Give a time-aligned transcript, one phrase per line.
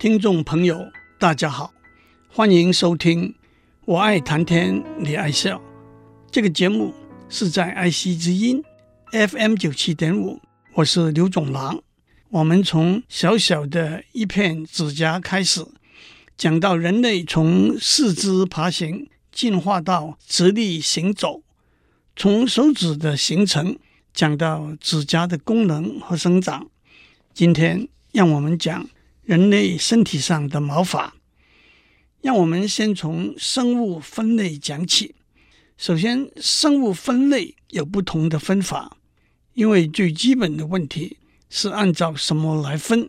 [0.00, 1.74] 听众朋友，大家好，
[2.30, 3.28] 欢迎收听
[3.84, 5.58] 《我爱谈天，你爱笑》
[6.30, 6.94] 这个节目，
[7.28, 8.64] 是在爱惜之音
[9.12, 10.40] FM 九七点五。
[10.72, 11.82] 我是刘总郎。
[12.30, 15.66] 我们从小小的一片指甲开始，
[16.34, 21.42] 讲到人类从四肢爬行进化到直立行走，
[22.16, 23.78] 从手指的形成
[24.14, 26.68] 讲到指甲的功能和生长。
[27.34, 28.88] 今天让我们讲。
[29.30, 31.14] 人类身体上的毛发，
[32.20, 35.14] 让我们先从生物分类讲起。
[35.76, 38.96] 首先，生物分类有不同的分法，
[39.54, 41.16] 因为最基本的问题
[41.48, 43.08] 是按照什么来分。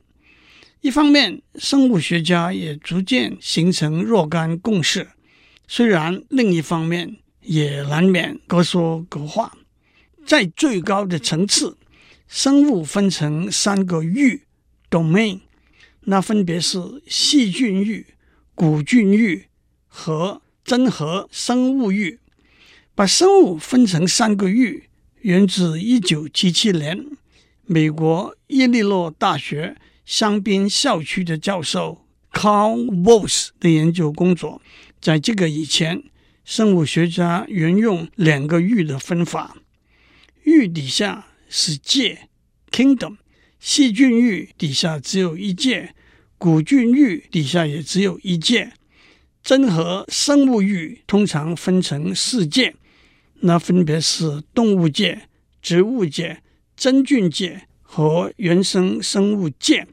[0.81, 5.03] 一方面，生物学家也逐渐形成若干共识；
[5.67, 9.57] 虽然另一方面也难免各说各话。
[10.23, 11.79] 在最高的层次，
[12.27, 14.43] 生物分成三个域
[14.91, 15.39] （domain）。
[16.05, 18.07] 那分别是细菌域、
[18.55, 19.45] 古菌域
[19.87, 22.19] 和真核生物域。
[22.93, 24.89] 把生物分成三个域，
[25.21, 27.05] 源自一九七七年
[27.65, 34.61] 美国耶利诺大学香槟校区的教授 Carl Woese 的研究工作。
[34.99, 36.03] 在这个以前，
[36.43, 39.55] 生物学家沿用两个域的分法：
[40.43, 42.27] 域底下是界
[42.69, 43.17] （kingdom）。
[43.61, 45.93] 细菌域底下只有一界，
[46.39, 48.73] 古菌域底下也只有一界，
[49.43, 52.73] 真核生物域通常分成四界，
[53.41, 55.29] 那分别是动物界、
[55.61, 56.41] 植物界、
[56.75, 59.87] 真菌界和原生生物界。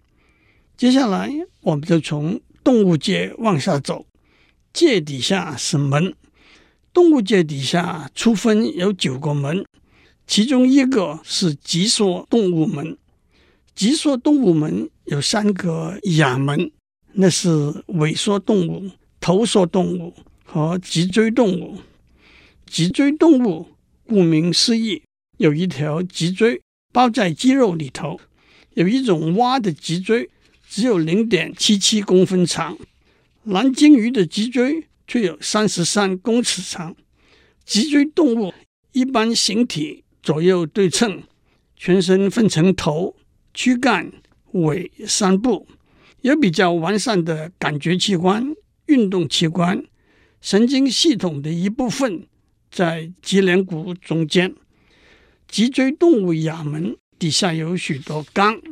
[0.75, 4.06] 接下来，我们就从动物界往下走，
[4.72, 6.14] 界底下是门，
[6.94, 9.66] 动物界底下粗分有九个门，
[10.27, 12.97] 其中一个是脊索动物门。
[13.78, 16.72] 脊索动物门有三个亚门，
[17.12, 17.48] 那是
[17.86, 20.12] 尾索动物、头索动物
[20.44, 21.78] 和脊椎动物。
[22.66, 23.69] 脊椎动物
[24.04, 25.00] 顾名思义，
[25.36, 26.60] 有一条脊椎
[26.92, 28.19] 包在肌肉里头。
[28.75, 30.28] 有一种蛙的脊椎
[30.69, 32.76] 只有零点七七公分长，
[33.44, 36.97] 蓝鲸鱼的脊椎却有三十三公尺长。
[37.64, 38.53] 脊椎动物
[38.91, 41.22] 一般形体左右对称，
[41.76, 43.14] 全身分成头。
[43.60, 44.12] 躯干、
[44.52, 45.66] 尾三部，
[46.20, 48.54] 有比较完善的感觉器官、
[48.86, 49.84] 运动器官、
[50.41, 52.24] 神经系统的一部分
[52.70, 54.54] 在脊梁骨中间。
[55.48, 58.62] 脊椎动物亚门底下有许多纲，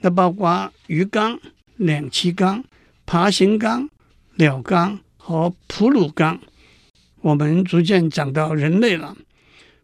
[0.00, 1.38] 那包括鱼纲、
[1.76, 2.64] 两栖纲、
[3.06, 3.88] 爬行纲、
[4.34, 6.40] 鸟纲和哺乳纲。
[7.20, 9.16] 我们逐渐讲到人类了。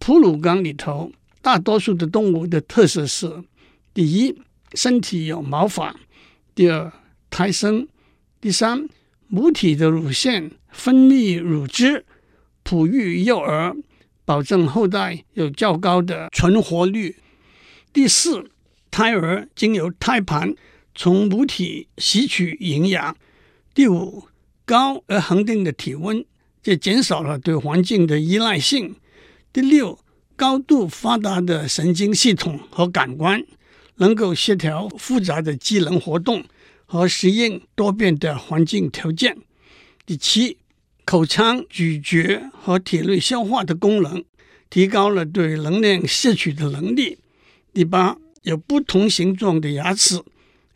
[0.01, 3.45] 哺乳纲里头，大多数的动物的特色是。
[3.93, 4.41] 第一，
[4.75, 5.95] 身体有毛发；
[6.55, 6.93] 第二，
[7.29, 7.87] 胎生；
[8.41, 8.89] 第三，
[9.27, 12.05] 母体的乳腺分泌乳汁，
[12.63, 13.77] 哺育幼儿，
[14.25, 17.17] 保证后代有较高的存活率；
[17.93, 18.51] 第四，
[18.93, 20.55] 胎儿经由胎盘
[20.95, 23.15] 从母体吸取营养；
[23.75, 24.29] 第五，
[24.65, 26.25] 高而恒定的体温，
[26.63, 28.95] 这减少了对环境的依赖性；
[29.53, 29.99] 第六，
[30.37, 33.45] 高度发达的神经系统和感官。
[34.01, 36.45] 能够协调复杂的机能活动
[36.85, 39.37] 和适应多变的环境条件。
[40.05, 40.57] 第七，
[41.05, 44.25] 口腔咀嚼和体内消化的功能
[44.69, 47.19] 提高了对能量摄取的能力。
[47.73, 50.21] 第八，有不同形状的牙齿，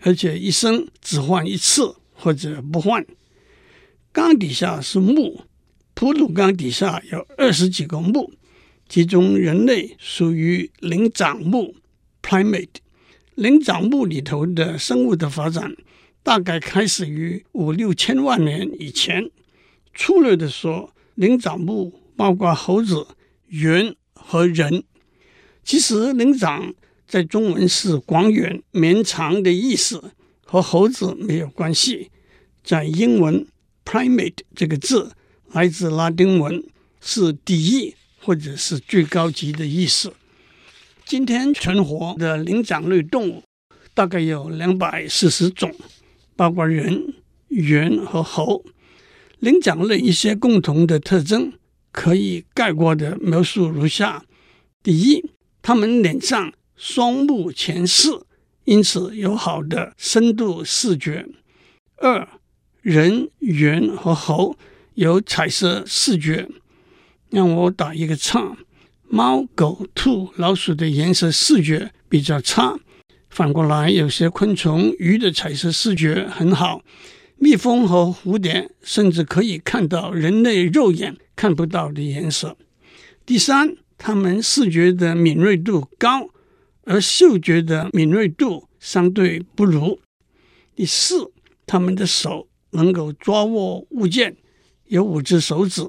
[0.00, 3.04] 而且一生只换一次或者不换。
[4.12, 5.44] 缸底下是木，
[5.94, 8.32] 哺乳纲底下有二十几个目，
[8.88, 11.74] 其中人类属于灵长目
[12.22, 12.83] （primate）。
[13.34, 15.74] 灵长目里头的生物的发展，
[16.22, 19.28] 大概开始于五六千万年以前。
[19.92, 23.06] 粗略的说，灵长目包括猴子、
[23.48, 24.84] 猿和人。
[25.64, 26.74] 其实，灵长
[27.08, 30.12] 在中文是广远绵长的意思，
[30.44, 32.10] 和猴子没有关系。
[32.62, 33.46] 在英文
[33.84, 35.12] ，primate 这个字
[35.52, 36.62] 来自拉丁文，
[37.00, 40.12] 是第一或者是最高级的意思。
[41.06, 43.42] 今天存活的灵长类动物
[43.92, 45.70] 大概有两百四十种，
[46.34, 47.12] 包括人、
[47.48, 48.64] 猿和猴。
[49.38, 51.52] 灵长类一些共同的特征
[51.92, 54.24] 可以概括的描述如下：
[54.82, 55.30] 第一，
[55.60, 58.08] 它们脸上双目前视，
[58.64, 61.26] 因此有好的深度视觉；
[61.98, 62.26] 二，
[62.80, 64.56] 人、猿和猴
[64.94, 66.48] 有彩色视觉。
[67.28, 68.56] 让我打一个叉。
[69.14, 72.76] 猫、狗、兔、老鼠的颜色视觉比较差，
[73.30, 76.82] 反过来，有些昆虫、鱼的彩色视觉很好，
[77.36, 82.56] 蜜蜂和蝴蝶甚至可以看到人类肉眼看不到的颜色。
[83.24, 86.30] 第三，它们视觉的敏锐度高，
[86.82, 90.00] 而嗅觉的敏锐度相对不如。
[90.74, 91.30] 第四，
[91.66, 94.36] 它们的手能够抓握物件，
[94.86, 95.88] 有五只手指，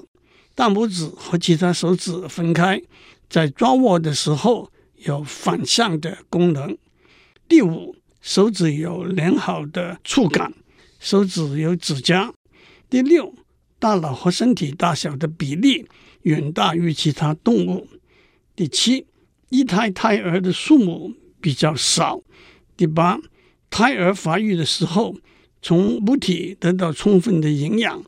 [0.54, 2.80] 大拇指和其他手指分开，
[3.28, 6.76] 在抓握的时候有反向的功能。
[7.48, 10.52] 第五，手指有良好的触感，
[10.98, 12.32] 手指有指甲。
[12.88, 13.34] 第六，
[13.78, 15.86] 大脑和身体大小的比例
[16.22, 17.88] 远大于其他动物。
[18.54, 19.06] 第七，
[19.48, 22.22] 一胎胎儿的数目比较少。
[22.76, 23.20] 第八，
[23.70, 25.14] 胎儿发育的时候，
[25.60, 28.02] 从母体得到充分的营养。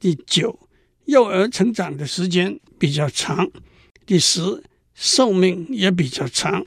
[0.00, 0.58] 第九，
[1.04, 3.50] 幼儿成长的时间比较长。
[4.04, 4.62] 第十，
[4.94, 6.64] 寿命也比较长。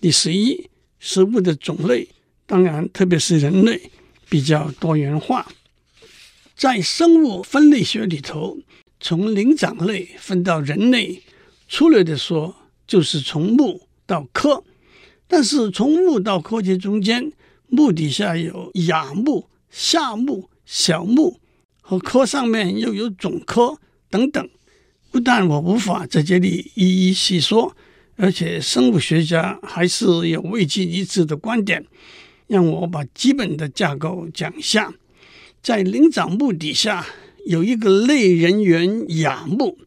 [0.00, 2.08] 第十一，食物的种类，
[2.46, 3.90] 当然特别是人类
[4.28, 5.46] 比较多元化。
[6.54, 8.58] 在生物分类学里头，
[9.00, 11.22] 从灵长类分到人类，
[11.68, 12.54] 粗略的说，
[12.86, 14.62] 就是从目到科，
[15.26, 17.32] 但是从目到科这中间，
[17.66, 21.40] 目底下有亚目、下目、小目，
[21.80, 23.78] 和科上面又有总科
[24.08, 24.48] 等等。
[25.14, 27.76] 不但我无法在这里一一细说，
[28.16, 31.86] 而且生物学家还是有未尽一致的观点。
[32.48, 34.92] 让我把基本的架构讲一下，
[35.62, 37.06] 在灵长目底下
[37.46, 39.78] 有一个类人猿亚目。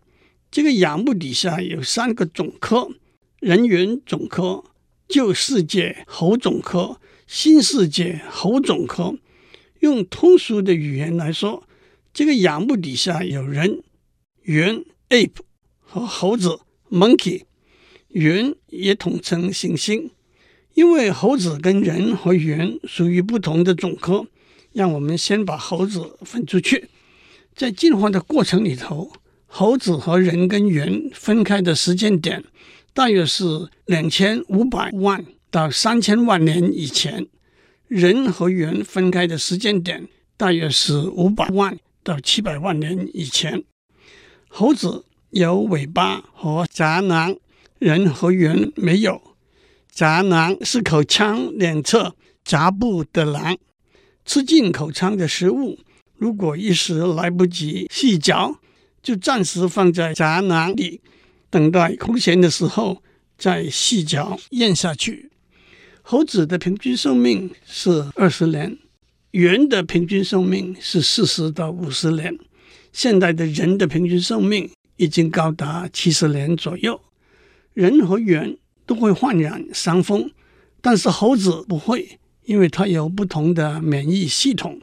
[0.50, 2.88] 这个亚目底下有三个总科：
[3.41, 4.63] 人猿总科、
[5.09, 9.18] 旧世界猴总科、新世界猴总科。
[9.81, 11.68] 用通俗的语言来说，
[12.13, 13.83] 这个亚目底下有人
[14.44, 15.42] 猿 （ape）
[15.80, 16.59] 和猴子
[16.89, 17.44] （monkey）。
[18.09, 20.09] 猿也统称猩猩，
[20.74, 24.25] 因为猴子跟人和猿属于不同的总科，
[24.74, 26.89] 让我们先把猴子分出去。
[27.56, 29.12] 在进化的过程里头。
[29.50, 32.44] 猴子和人跟猿分开的时间点，
[32.94, 37.24] 大约是两千五百万到三千万年以前；
[37.88, 40.06] 人和猿分开的时间点，
[40.36, 43.63] 大约是五百万到七百万年以前。
[44.47, 47.35] 猴子有尾巴和颊囊，
[47.79, 49.21] 人和猿没有。
[49.91, 53.57] 颊囊是口腔两侧颊部的囊，
[54.25, 55.79] 吃进口腔的食物，
[56.15, 58.59] 如果一时来不及细嚼。
[59.03, 60.99] 就暂时放在颊囊里，
[61.49, 63.01] 等待空闲的时候
[63.38, 65.31] 再细嚼咽下去。
[66.01, 68.77] 猴子的平均寿命是二十年，
[69.31, 72.38] 猿的平均寿命是四十到五十年。
[72.97, 76.99] 现代的人的平均寿命已经高达七十年左右。
[77.75, 78.57] 人和猿
[78.88, 80.31] 都会患染伤风，
[80.81, 84.81] 但是猴子不会，因为它有不同的免疫系统。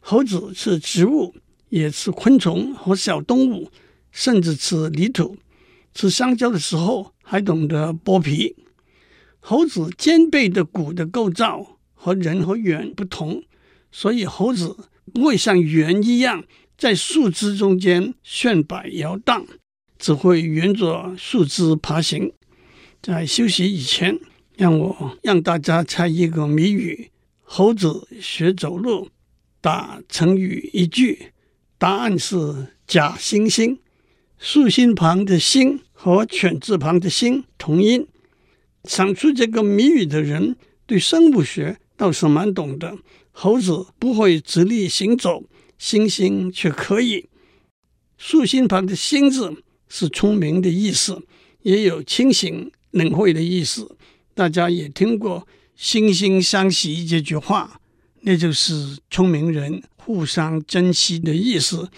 [0.00, 1.34] 猴子吃植物。
[1.68, 3.70] 也吃昆虫和小动物，
[4.10, 5.38] 甚至吃泥土。
[5.94, 8.54] 吃香蕉的时候还懂得剥皮。
[9.40, 13.42] 猴子肩背的骨的构造和人和猿不同，
[13.90, 14.76] 所以猴子
[15.14, 16.44] 不会像猿一样
[16.82, 19.46] 在树枝中间旋摆摇荡，
[20.00, 22.32] 只会沿着树枝爬行。
[23.00, 24.18] 在休息以前，
[24.56, 29.10] 让我让大家猜一个谜语：猴子学走路，
[29.60, 31.28] 打成语一句。
[31.78, 33.78] 答案是假惺惺，
[34.36, 38.08] 竖心旁的“心”和犬字旁的“心”同音。
[38.82, 42.98] 想出这个谜语的人对生物学倒是蛮懂的。
[43.30, 45.44] 猴子不会直立行走，
[45.82, 47.28] 星星却可以。
[48.16, 51.26] 竖心旁的“心”字是聪明的意思，
[51.62, 53.96] 也有清醒冷慧的意思。
[54.32, 55.44] 大家也听过
[55.76, 57.80] “惺惺相惜”这句话，
[58.20, 59.82] 那就是聪明人。
[59.96, 61.90] 互相珍惜的意思，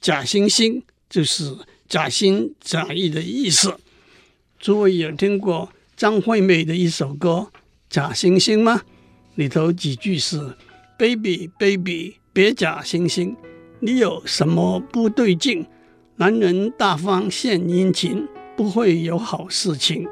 [0.00, 1.54] 假惺惺就是
[1.86, 3.78] 假心假意的意思。
[4.58, 7.50] 诸位有听过张惠妹的一首歌
[7.90, 8.82] 《假惺惺》吗？
[9.34, 10.56] 里头几句是
[10.98, 13.34] ：“Baby baby，别假惺惺，
[13.80, 15.66] 你有什么不对劲？
[16.16, 20.06] 男人大方献殷勤，不会有好事情。”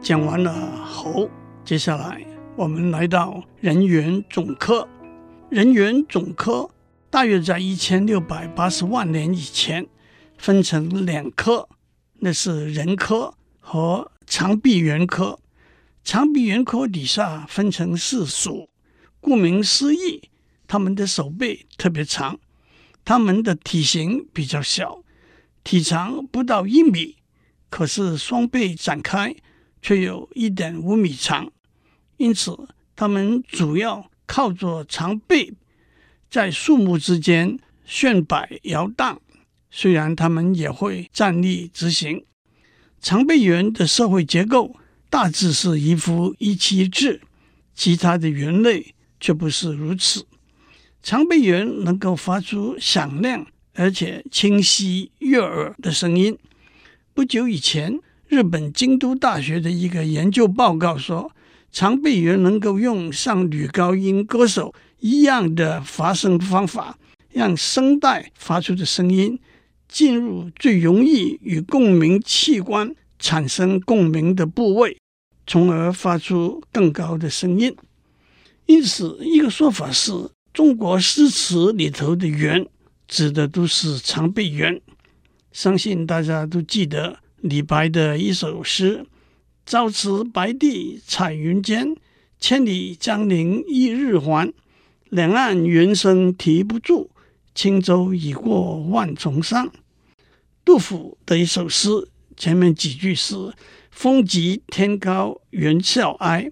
[0.00, 0.52] 讲完了
[0.84, 1.30] 猴，
[1.64, 2.22] 接下来
[2.56, 4.86] 我们来到人猿总科。
[5.48, 6.68] 人猿总科
[7.08, 9.86] 大约在一千六百八十万年以前
[10.36, 11.66] 分成两科，
[12.18, 15.38] 那是人科和长臂猿科。
[16.04, 18.68] 长臂猿科底下分成四属，
[19.20, 20.28] 顾名思义，
[20.66, 22.38] 它们的手背特别长，
[23.06, 25.02] 它们的体型比较小，
[25.64, 27.16] 体长不到一米。
[27.70, 29.34] 可是双臂展开
[29.80, 31.50] 却有一点五米长，
[32.18, 35.56] 因此它们主要靠着长臂
[36.28, 39.18] 在树木之间旋摆摇荡。
[39.70, 42.24] 虽然它们也会站立直行。
[43.00, 44.76] 长臂猿的社会结构
[45.14, 47.20] 大致是一夫一妻制，
[47.72, 50.26] 其他的猿类却不是如此。
[51.04, 56.36] 长臂猿能够发出响亮而且清晰悦耳的声音。
[57.14, 61.30] 不久以前，日本京都大学的一个研究报告说，
[61.70, 66.98] 长臂猿能够用像女高音歌手一样的发声方法，
[67.30, 69.38] 让声带发出的声音
[69.86, 74.98] 进入最容易与共鸣器官产生共鸣的部位，
[75.46, 77.74] 从而发出更高的声音。
[78.66, 80.12] 因此，一个说法是，
[80.52, 82.66] 中国诗词里头的猿
[83.06, 84.80] 指的都是长臂猿。
[85.52, 89.06] 相信大家都记得李白的一首诗
[89.66, 91.94] ：“朝辞白帝彩云间，
[92.40, 94.52] 千里江陵一日还。
[95.10, 97.10] 两岸猿声啼不住，
[97.54, 99.70] 轻舟已过万重山。”
[100.64, 103.36] 杜甫的一首诗前面几句是
[103.94, 106.50] ：“风急天高猿啸哀，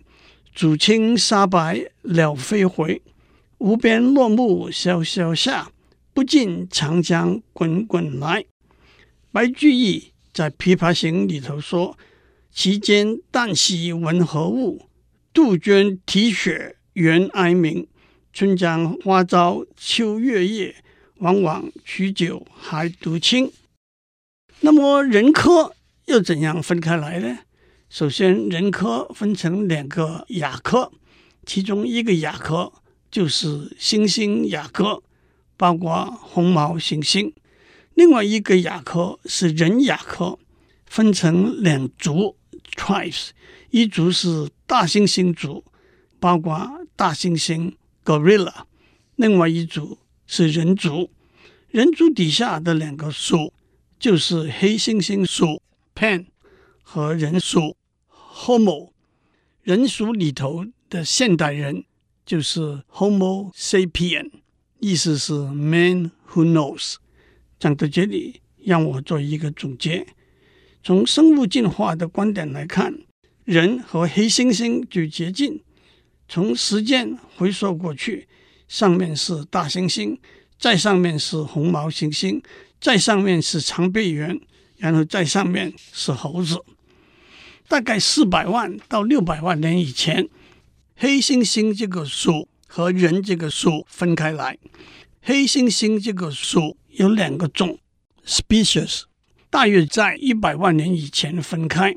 [0.57, 3.03] 渚清沙白鸟飞回。
[3.59, 5.73] 无边落木萧萧下，
[6.15, 8.45] 不尽长江滚滚来。”
[9.33, 11.99] 白居易在《琵琶行》里头说
[12.55, 14.87] ：“其间旦夕闻何物？
[15.33, 17.89] 杜鹃啼血猿哀鸣。
[18.33, 20.77] 春江花朝秋月夜，
[21.17, 23.53] 往往取酒还独倾。”
[24.61, 25.75] 那么人科
[26.07, 27.39] 又怎样分开来呢？
[27.89, 30.91] 首先，人科分成两个亚科，
[31.45, 32.73] 其中一个亚科
[33.11, 35.03] 就是猩猩亚科，
[35.57, 37.33] 包括红毛猩猩。
[37.95, 40.39] 另外一个亚科是人亚科，
[40.87, 42.37] 分成两族
[42.75, 43.29] tribes，
[43.71, 45.63] 一族是大猩猩族，
[46.19, 48.65] 包括大猩猩 gorilla；
[49.17, 51.11] 另外一族是人族，
[51.69, 53.53] 人族底下的两个属
[53.99, 55.61] 就是黑猩猩属
[55.95, 56.27] pan
[56.83, 57.77] 和人属
[58.11, 58.91] homo。
[59.63, 61.85] 人属里头的现代人
[62.27, 64.31] 就是 homo sapien，
[64.81, 66.97] 意思是 man who knows。
[67.59, 70.07] 讲到这里，让我做一个总结。
[70.83, 72.99] 从生物进化的观点来看，
[73.45, 75.63] 人和黑猩猩最接近。
[76.29, 78.27] 从时间回溯过去，
[78.67, 80.19] 上面是大猩猩，
[80.59, 82.43] 再上面是红毛猩猩，
[82.81, 84.41] 再上面是长臂猿，
[84.83, 86.61] 然后在上面是猴子。
[87.69, 90.29] 大概四百万到六百万年以前，
[90.97, 94.59] 黑猩猩这个属和人这个属分开来。
[95.23, 97.79] 黑猩猩这个属有两个种
[98.27, 99.03] species，
[99.49, 101.95] 大约在一百万年以前分开，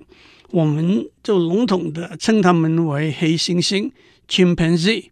[0.51, 3.92] 我们就笼统的称它们为黑猩猩
[4.30, 5.10] （chimpanzee）。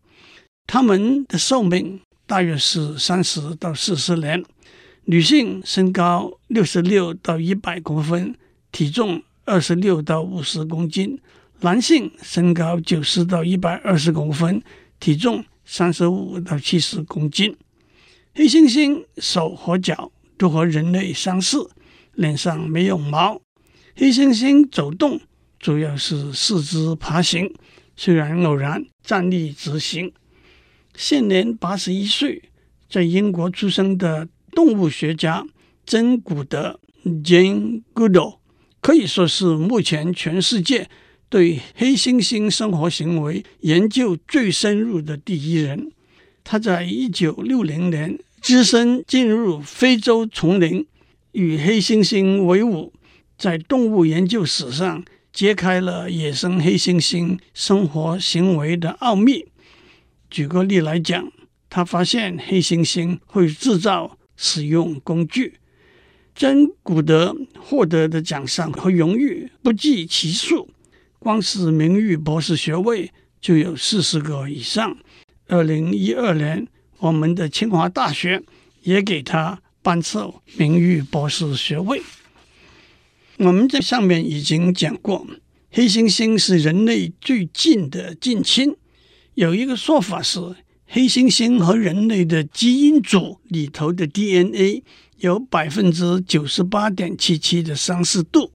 [0.68, 4.46] 它们的寿命大约是三十到四十年，
[5.06, 8.36] 女性身高六十六到一百公分，
[8.72, 11.18] 体重二十六到五十公斤；
[11.60, 14.64] 男性身高九十到一百二十公分，
[15.02, 17.56] 体重三十五到七十公斤。
[18.34, 21.70] 黑猩猩手和脚都和人类相似，
[22.14, 23.42] 脸上没有毛。
[23.96, 25.20] 黑猩猩走动
[25.60, 27.54] 主要是四肢爬行，
[27.98, 30.14] 虽然偶然站立直行。
[30.96, 32.42] 现年八十一岁，
[32.90, 35.46] 在英国出生的动物学家
[35.86, 38.38] 珍·古德 （Jane Goodall）
[38.82, 40.90] 可以说是目前全世界
[41.30, 45.92] 对黑猩猩生活行为研究最深入的第一人。
[46.44, 50.86] 他在一九六零年只身进入非洲丛林，
[51.32, 52.94] 与黑猩猩为伍，
[53.38, 59.46] 在动物研究史上揭开了野生黑猩猩生活行为的奥秘。
[60.30, 61.32] 举个例来讲，
[61.70, 65.54] 他发现黑猩猩会制造、使用工具。
[66.36, 70.70] 真·古德获得的奖项和荣誉不计其数，
[71.18, 73.10] 光是名誉博士学位
[73.40, 74.98] 就有四十个以上。
[75.48, 78.44] 二零一二年，我们的清华大学
[78.82, 82.02] 也给他颁授名誉博士学位。
[83.38, 85.26] 我们在上面已经讲过，
[85.72, 88.76] 黑猩猩是人类最近的近亲。
[89.36, 90.40] 有一个说法是，
[90.96, 94.84] 黑猩猩和人类的基因组里头的 DNA
[95.18, 98.52] 有百分之九十八点七七的相似度。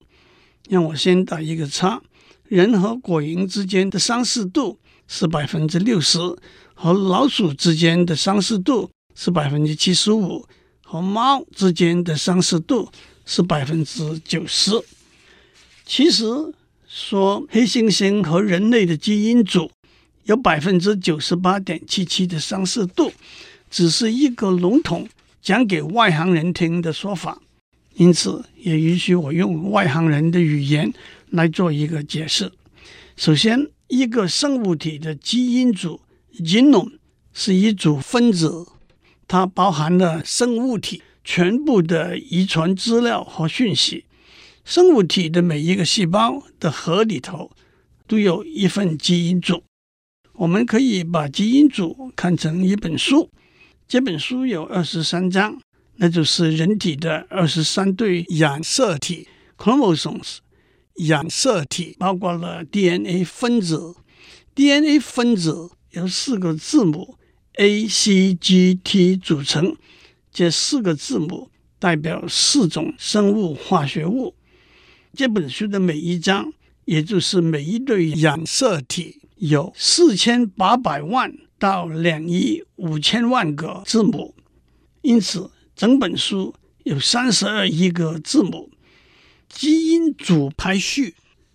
[0.68, 2.00] 让我先打一个叉，
[2.44, 4.78] 人和果蝇之间的相似度
[5.08, 6.20] 是百分之六十。
[6.74, 10.46] 和老鼠之间的相似度是百分之七十五，
[10.84, 12.88] 和猫之间的相似度
[13.26, 14.70] 是百分之九十。
[15.84, 16.24] 其实
[16.86, 19.68] 说黑猩猩和人类的基因组
[20.28, 23.10] 有百分之九十八点七七的相似度，
[23.70, 25.08] 只是一个笼统
[25.40, 27.40] 讲给外行人听的说法。
[27.94, 30.92] 因此，也允许我用外行人的语言
[31.30, 32.52] 来做一个解释。
[33.16, 35.98] 首先，一个生物体的基因组
[36.40, 36.92] （genome）
[37.32, 38.66] 是一组分子，
[39.26, 44.04] 它包含了生物体全部的遗传资料和讯息。
[44.62, 47.50] 生物体的每一个细胞的核里头
[48.06, 49.62] 都有一份基因组。
[50.38, 53.28] 我们可以把基因组看成一本书，
[53.88, 55.60] 这本书有二十三章。
[55.96, 59.26] 那就是人体的二十三对染色体
[59.56, 60.36] （chromosomes）。
[60.94, 63.96] 染色体包括了 DNA 分子
[64.54, 67.16] ，DNA 分子由四个字母
[67.54, 69.76] A、C、G、T 组成。
[70.32, 74.36] 这四个字母代表四种生物化学物。
[75.14, 76.52] 这本书的每一章，
[76.84, 84.34] 也就是每一对染色体，有四千八百万到两亿五千万个字母，
[85.02, 85.50] 因此。
[85.76, 88.68] 整本书有三十二亿个字母，
[89.48, 91.14] 基因组排序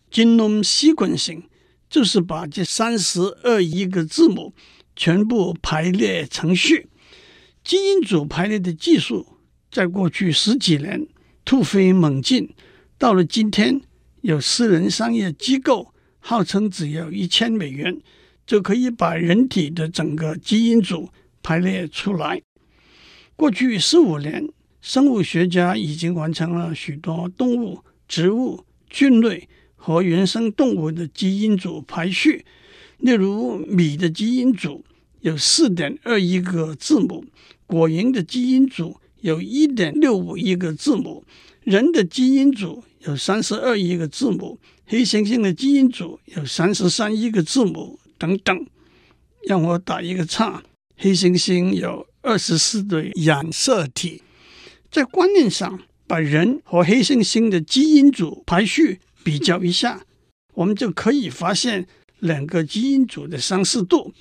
[0.09, 1.43] （genome sequencing）
[1.89, 4.53] 就是把这三十二亿个字母
[4.95, 6.87] 全部排列成序。
[7.65, 9.27] 基因组排列的技术
[9.69, 11.05] 在过去十几年
[11.43, 12.55] 突飞猛进，
[12.97, 13.81] 到了今天，
[14.21, 15.92] 有私人商业机构
[16.25, 17.99] 号称只要一千美元
[18.47, 21.09] 就可以把人体的整个基因组
[21.41, 22.41] 排列出来。
[23.35, 24.47] 过去十五年，
[24.81, 32.45] 生物学家已经完成了许多动物、植物、菌类和原生动物的基因组排序。
[32.99, 34.85] 例如，米的基因组
[35.19, 37.25] 有四点二亿个字母，
[37.67, 41.25] 果蝇的基因组有一点六五亿个字母，
[41.63, 48.65] 人的基因组有三十二亿个字母，黑猩猩的基因组有三十三亿个字母，等等。
[49.47, 50.63] 让我打一个岔，
[50.97, 52.07] 黑猩猩有。
[52.25, 54.23] 二十四对染色体，
[54.89, 60.05] 在观念上把人和黑猩猩的基因组排序比较一下，
[60.53, 61.85] 我们就可以发现
[62.19, 64.13] 两个基因组的相似度，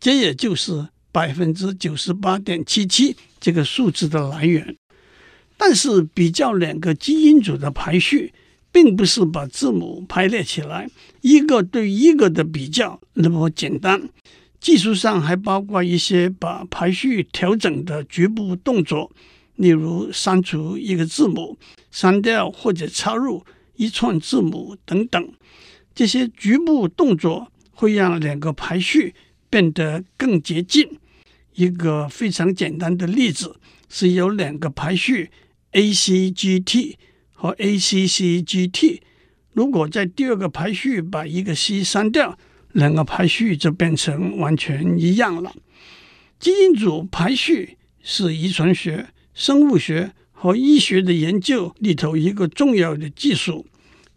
[0.00, 4.74] 这也就是百分之九十八点七七这个数字的来源。
[5.58, 8.32] 但是比较两个基因组的排序，
[8.72, 10.88] 并不是把字母排列起来
[11.20, 14.08] 一个对一个的比较那么简单。
[14.58, 19.10] 技术上还包括一些把排序调整的局部动作，
[19.56, 21.58] 例如删除一个字母、
[21.90, 23.44] 删掉或者插入
[23.76, 25.32] 一串字母等等。
[25.94, 29.14] 这些局部动作会让两个排序
[29.50, 30.88] 变得更接近。
[31.54, 33.56] 一个非常简单的例子
[33.88, 35.30] 是有两个排序
[35.72, 36.94] ACGT
[37.42, 39.00] 和 ACCGT，
[39.52, 42.38] 如果在第二个排序把一个 C 删掉。
[42.70, 45.52] 两个排序就变成完全一样了。
[46.38, 53.66] 基因组排序是遗传学、生物学和医学的研究里头一个重要的技术。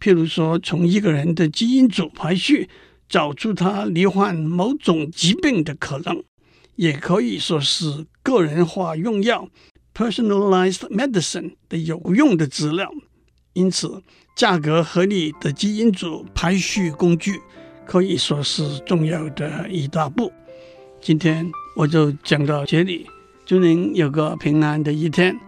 [0.00, 2.70] 譬如说，从一个人的基因组排序
[3.08, 6.22] 找出他罹患某种疾病的可能，
[6.76, 9.50] 也可以说是个人化用药
[9.92, 12.90] （personalized medicine） 的有用的资料。
[13.56, 14.02] 因此，
[14.36, 17.40] 价格合理的基因组排序工具。
[17.86, 20.32] 可以说是重要的一大步。
[21.00, 23.06] 今天我就讲到这里，
[23.44, 25.38] 祝您有个平安的一天。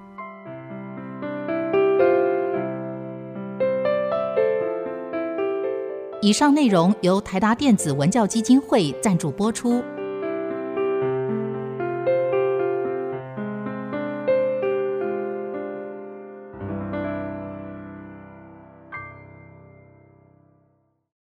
[6.23, 9.83] 以上内容由台达电子文教基金会赞助播出。